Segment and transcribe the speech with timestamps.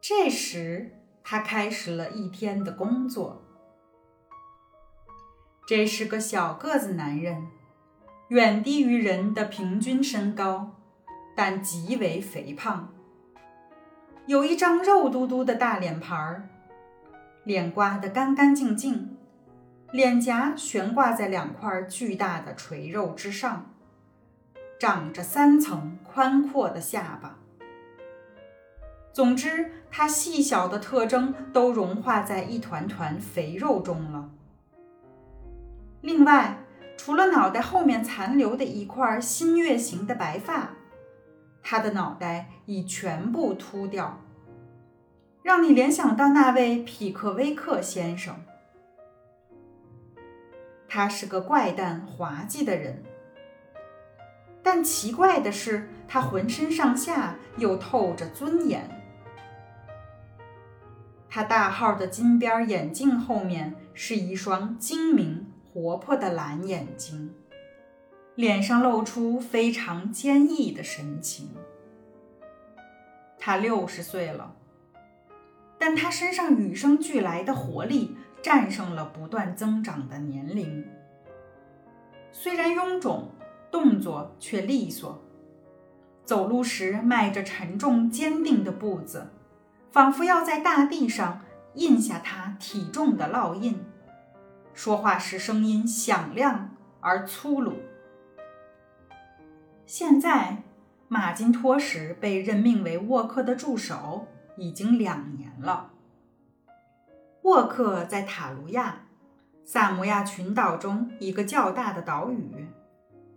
[0.00, 0.92] 这时，
[1.24, 3.42] 他开始了一天的工作。
[5.66, 7.48] 这是个小个子男人，
[8.28, 10.76] 远低于人的平均身高，
[11.36, 12.92] 但极为肥胖，
[14.26, 16.48] 有一张肉嘟嘟的大脸盘儿，
[17.44, 19.16] 脸刮得干干净净，
[19.90, 23.74] 脸颊悬挂在两块巨大的垂肉之上，
[24.78, 27.36] 长着三层宽阔的下巴。
[29.18, 34.30] 总之，它细小的特征都融化在一团团肥肉中了。
[36.02, 36.58] 另外，
[36.96, 40.70] 除了脑袋后面残留的一块新月形的白发，
[41.64, 44.20] 他的脑袋已全部秃掉，
[45.42, 48.36] 让你联想到那位匹克威克先生。
[50.86, 53.02] 他是个怪诞滑稽的人，
[54.62, 58.88] 但奇怪的是，他浑身上下又透着尊严。
[61.38, 67.32] 他大号的金边眼镜后面是一双精明活泼的蓝眼睛，
[68.34, 71.50] 脸上露出非常坚毅的神情。
[73.38, 74.52] 他六十岁了，
[75.78, 80.84] 但他身上与生俱来的活力战胜了不断增长的年龄。
[82.32, 83.28] 虽然臃肿，
[83.70, 85.22] 动作却利索，
[86.24, 89.28] 走路时迈着沉重坚定的步子。
[89.90, 91.40] 仿佛要在大地上
[91.74, 93.84] 印下他体重的烙印。
[94.74, 97.74] 说话时声音响亮而粗鲁。
[99.86, 100.62] 现在，
[101.08, 105.90] 马金托什被任命为沃克的助手已经两年了。
[107.42, 109.06] 沃克在塔卢亚，
[109.64, 112.68] 萨摩亚群岛中一个较大的岛屿，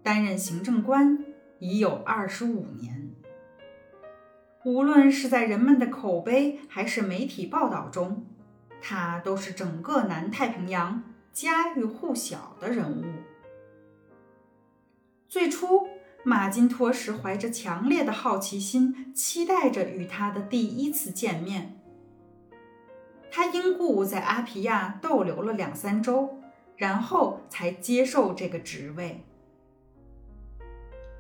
[0.04, 1.24] 担任行政官
[1.60, 3.11] 已有二十五年。
[4.64, 8.26] 无论是在人们的口碑还是媒体报道中，
[8.80, 13.04] 他都是整个南太平洋家喻户晓的人物。
[15.28, 15.88] 最初，
[16.24, 21.80] 马金托什怀着强烈的好奇心，期待着与他的第一次见面。
[23.32, 26.38] 他因故在阿皮亚逗留了两三周，
[26.76, 29.24] 然后才接受这个职位。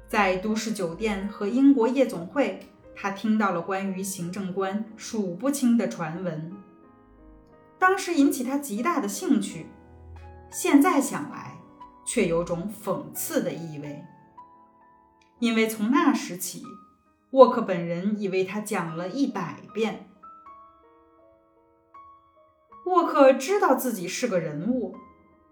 [0.07, 2.67] 在都市酒店和英国夜总会。
[3.01, 6.55] 他听到了关于行政官数不清的传闻，
[7.79, 9.65] 当时引起他极大的兴趣，
[10.51, 11.57] 现在想来
[12.05, 14.05] 却有种讽刺的意味，
[15.39, 16.61] 因为从那时起，
[17.31, 20.07] 沃克本人已为他讲了一百遍。
[22.85, 24.95] 沃克知道自己是个人物，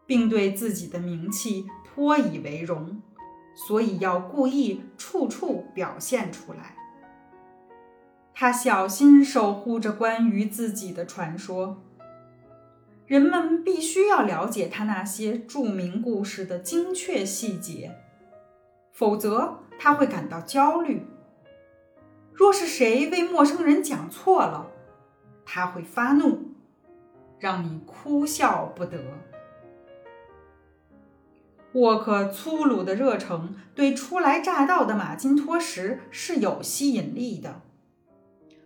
[0.05, 3.01] 并对自己的名气颇以为荣，
[3.55, 6.75] 所以要故意处处表现出来。
[8.41, 11.83] 他小心守护着关于自己的传说，
[13.05, 17.97] 人们必须要了解他那些著名故事的精确细节，
[18.93, 21.05] 否则他会感到焦虑。
[22.31, 24.67] 若是谁为陌生人讲错了，
[25.45, 26.53] 他会发怒，
[27.39, 29.03] 让你哭笑不得。
[31.73, 37.63] 沃克粗鲁的热诚对初来乍到的马金托什是有吸引力的。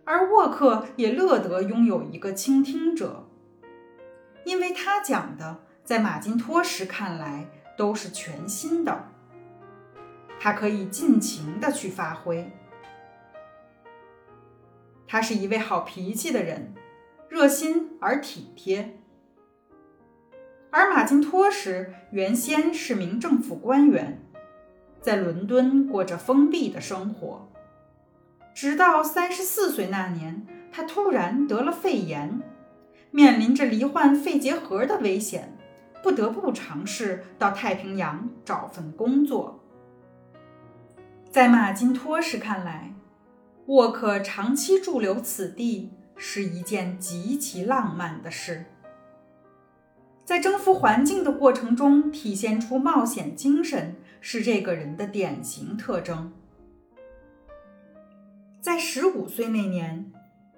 [0.04, 3.26] 而沃克也乐得拥有一个倾听者，
[4.44, 9.08] 因为他讲的在马金托什看来都是全新的，
[10.38, 12.50] 他可以尽情的去发挥。
[15.06, 16.74] 他是一位好脾气的人，
[17.28, 18.98] 热心而体贴。
[20.70, 24.20] 而马金托什原先是名政府官员，
[25.00, 27.48] 在伦敦过着封闭的生活。
[28.54, 32.40] 直到三十四岁那年，他突然得了肺炎，
[33.10, 35.56] 面临着罹患肺结核的危险，
[36.02, 39.60] 不得不尝试到太平洋找份工作。
[41.30, 42.94] 在马金托什看来，
[43.66, 48.66] 沃克长期驻留此地是一件极其浪漫的事。
[50.24, 56.32] 在征服环境的过程中体现出冒险精神，是这个人的典型特征。
[58.64, 60.10] 在十五岁那年，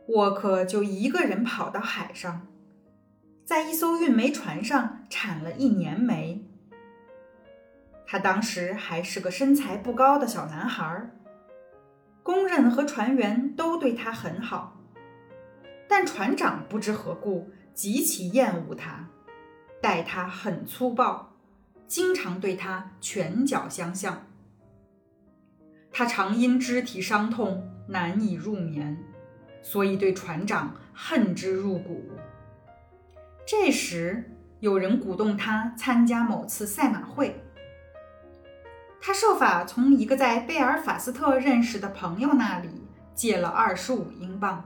[0.07, 2.47] 沃克就一个人跑到海上，
[3.45, 6.47] 在一艘运煤船上产了一年煤。
[8.07, 11.11] 他当时还是个身材不高的小男孩，
[12.23, 14.81] 工人和船员都对他很好，
[15.89, 19.09] 但船长不知何故极其厌恶他，
[19.83, 21.33] 待他很粗暴，
[21.89, 24.25] 经常对他拳脚相向。
[25.91, 28.97] 他常因肢体伤痛难以入眠，
[29.63, 32.11] 所以对船长恨之入骨。
[33.47, 37.41] 这时，有人鼓动他参加某次赛马会，
[39.01, 42.69] 他设法从一个在贝尔法斯特认识的朋友那里
[43.15, 44.65] 借了二十五英镑，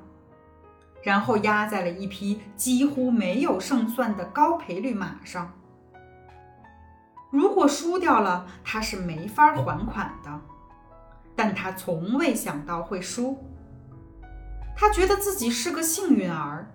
[1.02, 5.52] 然后压在了一匹几乎没有胜算的高赔率马上。
[7.31, 10.40] 如果输掉了，他是没法还款的。
[11.62, 13.37] 他从未想到会输，
[14.75, 16.73] 他觉得自己是个幸运儿。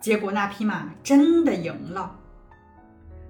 [0.00, 2.18] 结果那匹马真的赢了，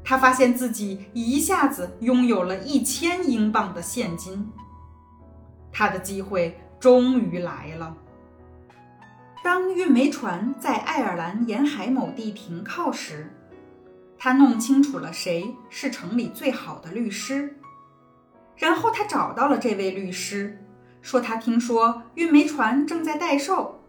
[0.05, 4.49] 他发现自己一下子拥有了一千英镑的现金。
[5.73, 7.97] 他的机会终于来了。
[9.43, 13.35] 当运煤船在爱尔兰沿海某地停靠时，
[14.17, 17.59] 他弄清楚了谁是城里最好的律师，
[18.57, 20.59] 然后他找到了这位律师，
[21.03, 23.85] 说他听说运煤船正在待售，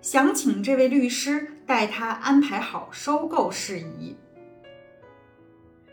[0.00, 4.16] 想请这位律师带他安排好收购事宜。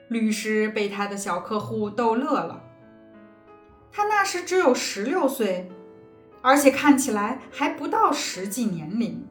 [0.10, 2.64] 律师被他的小客户逗乐了，
[3.92, 5.70] 他那时只有十六岁，
[6.42, 9.28] 而且看起来还不到实际年龄，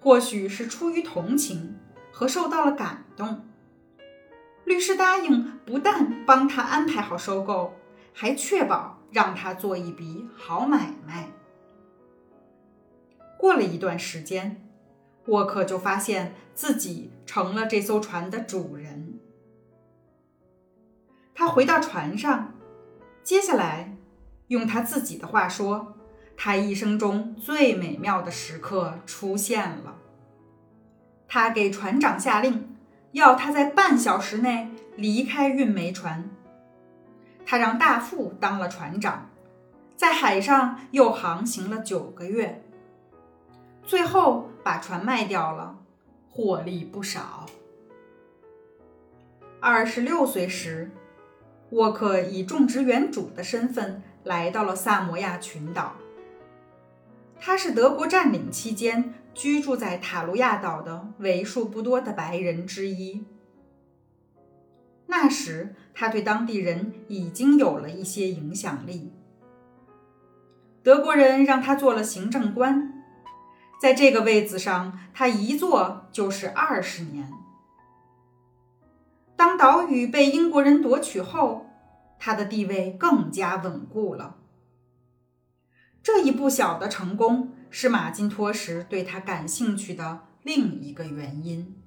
[0.00, 1.76] 或许是出于同情。
[2.14, 3.42] 和受到了感动，
[4.64, 7.74] 律师答应不但帮他安排好收购，
[8.12, 11.30] 还确保让他做一笔好买卖。
[13.36, 14.62] 过了一段时间，
[15.26, 19.18] 沃克就发现自己成了这艘船的主人。
[21.34, 22.54] 他回到船上，
[23.24, 23.96] 接下来
[24.46, 25.94] 用他自己的话说，
[26.36, 29.98] 他一生中最美妙的时刻出现了。
[31.26, 32.71] 他给船长下令，
[33.12, 36.28] 要他在半小时内离开运煤船。
[37.44, 39.30] 他让大副当了船长，
[39.96, 42.62] 在海上又航行了九个月，
[43.84, 45.76] 最后把船卖掉了，
[46.30, 47.46] 获利不少。
[49.60, 50.90] 二十六岁时，
[51.70, 55.94] 沃克以种植园主的身份来到了萨摩亚群岛。
[57.38, 59.14] 他是德国占领期间。
[59.34, 63.24] 居住在塔卢亚岛的为数不多的白人之一。
[65.06, 69.12] 那时，他对当地人已经有了一些影响力。
[70.82, 73.04] 德国人让他做了行政官，
[73.80, 77.30] 在这个位子上，他一坐就是二十年。
[79.36, 81.66] 当岛屿被英国人夺取后，
[82.18, 84.36] 他的地位更加稳固了。
[86.02, 87.52] 这一不小的成功。
[87.74, 91.81] 是马金托什对他感兴趣的另一个原因。